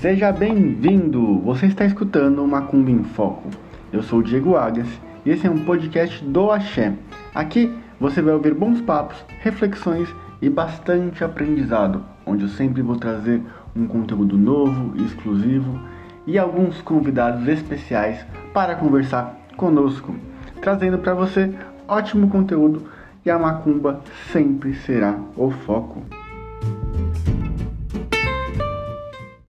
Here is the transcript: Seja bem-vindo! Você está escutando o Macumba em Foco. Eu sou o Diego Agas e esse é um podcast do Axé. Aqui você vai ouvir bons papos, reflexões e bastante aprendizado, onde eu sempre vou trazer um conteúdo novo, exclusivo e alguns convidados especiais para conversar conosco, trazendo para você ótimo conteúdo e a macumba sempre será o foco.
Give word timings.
Seja 0.00 0.30
bem-vindo! 0.30 1.40
Você 1.40 1.64
está 1.64 1.82
escutando 1.86 2.44
o 2.44 2.46
Macumba 2.46 2.90
em 2.90 3.02
Foco. 3.02 3.48
Eu 3.90 4.02
sou 4.02 4.18
o 4.18 4.22
Diego 4.22 4.54
Agas 4.54 4.86
e 5.24 5.30
esse 5.30 5.46
é 5.46 5.50
um 5.50 5.64
podcast 5.64 6.22
do 6.22 6.50
Axé. 6.50 6.92
Aqui 7.34 7.74
você 7.98 8.20
vai 8.20 8.34
ouvir 8.34 8.52
bons 8.52 8.78
papos, 8.82 9.16
reflexões 9.40 10.14
e 10.42 10.50
bastante 10.50 11.24
aprendizado, 11.24 12.04
onde 12.26 12.42
eu 12.42 12.48
sempre 12.50 12.82
vou 12.82 12.96
trazer 12.96 13.40
um 13.74 13.86
conteúdo 13.86 14.36
novo, 14.36 14.94
exclusivo 15.02 15.80
e 16.26 16.38
alguns 16.38 16.82
convidados 16.82 17.48
especiais 17.48 18.22
para 18.52 18.74
conversar 18.74 19.34
conosco, 19.56 20.14
trazendo 20.60 20.98
para 20.98 21.14
você 21.14 21.54
ótimo 21.88 22.28
conteúdo 22.28 22.82
e 23.24 23.30
a 23.30 23.38
macumba 23.38 24.02
sempre 24.30 24.74
será 24.74 25.18
o 25.34 25.50
foco. 25.50 26.02